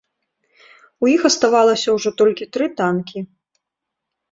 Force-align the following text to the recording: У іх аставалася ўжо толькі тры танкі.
У 1.05 1.09
іх 1.15 1.21
аставалася 1.29 1.95
ўжо 1.99 2.09
толькі 2.23 2.49
тры 2.57 2.65
танкі. 2.83 3.19